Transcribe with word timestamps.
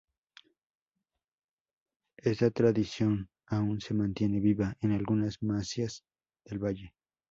Esta 2.17 2.49
tradición 2.49 3.29
aun 3.45 3.81
se 3.81 3.93
mantiene 3.93 4.39
viva 4.39 4.75
en 4.81 4.93
algunas 4.93 5.43
masías 5.43 6.03
del 6.43 6.57
valle. 6.57 6.95